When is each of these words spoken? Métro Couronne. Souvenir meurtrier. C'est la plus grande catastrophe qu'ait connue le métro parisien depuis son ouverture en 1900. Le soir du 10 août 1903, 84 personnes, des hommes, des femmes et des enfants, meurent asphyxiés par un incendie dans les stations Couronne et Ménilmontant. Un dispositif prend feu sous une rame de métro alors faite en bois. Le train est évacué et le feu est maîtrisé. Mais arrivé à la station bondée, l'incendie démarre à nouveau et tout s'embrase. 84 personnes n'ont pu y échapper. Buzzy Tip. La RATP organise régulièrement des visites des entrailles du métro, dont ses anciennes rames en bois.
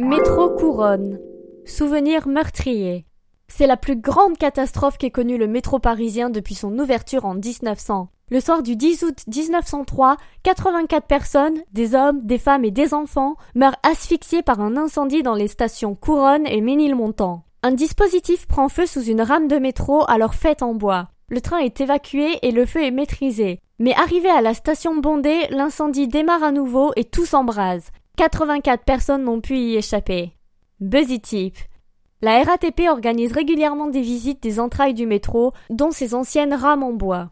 Métro 0.00 0.50
Couronne. 0.50 1.18
Souvenir 1.66 2.28
meurtrier. 2.28 3.04
C'est 3.48 3.66
la 3.66 3.76
plus 3.76 3.96
grande 3.96 4.38
catastrophe 4.38 4.96
qu'ait 4.96 5.10
connue 5.10 5.38
le 5.38 5.48
métro 5.48 5.80
parisien 5.80 6.30
depuis 6.30 6.54
son 6.54 6.78
ouverture 6.78 7.24
en 7.24 7.34
1900. 7.34 8.08
Le 8.30 8.38
soir 8.38 8.62
du 8.62 8.76
10 8.76 9.02
août 9.02 9.18
1903, 9.26 10.16
84 10.44 11.04
personnes, 11.08 11.58
des 11.72 11.96
hommes, 11.96 12.24
des 12.24 12.38
femmes 12.38 12.64
et 12.64 12.70
des 12.70 12.94
enfants, 12.94 13.34
meurent 13.56 13.74
asphyxiés 13.82 14.42
par 14.42 14.60
un 14.60 14.76
incendie 14.76 15.24
dans 15.24 15.34
les 15.34 15.48
stations 15.48 15.96
Couronne 15.96 16.46
et 16.46 16.60
Ménilmontant. 16.60 17.42
Un 17.64 17.72
dispositif 17.72 18.46
prend 18.46 18.68
feu 18.68 18.86
sous 18.86 19.02
une 19.02 19.22
rame 19.22 19.48
de 19.48 19.56
métro 19.56 20.04
alors 20.08 20.36
faite 20.36 20.62
en 20.62 20.74
bois. 20.74 21.08
Le 21.28 21.40
train 21.40 21.58
est 21.58 21.80
évacué 21.80 22.38
et 22.42 22.52
le 22.52 22.66
feu 22.66 22.84
est 22.84 22.92
maîtrisé. 22.92 23.58
Mais 23.80 23.94
arrivé 23.94 24.28
à 24.28 24.42
la 24.42 24.54
station 24.54 24.94
bondée, 24.94 25.48
l'incendie 25.50 26.06
démarre 26.06 26.44
à 26.44 26.52
nouveau 26.52 26.92
et 26.94 27.02
tout 27.02 27.26
s'embrase. 27.26 27.90
84 28.18 28.82
personnes 28.82 29.22
n'ont 29.22 29.40
pu 29.40 29.56
y 29.56 29.76
échapper. 29.76 30.32
Buzzy 30.80 31.20
Tip. 31.20 31.54
La 32.20 32.42
RATP 32.42 32.88
organise 32.88 33.30
régulièrement 33.30 33.86
des 33.86 34.00
visites 34.00 34.42
des 34.42 34.58
entrailles 34.58 34.92
du 34.92 35.06
métro, 35.06 35.52
dont 35.70 35.92
ses 35.92 36.14
anciennes 36.14 36.52
rames 36.52 36.82
en 36.82 36.92
bois. 36.92 37.26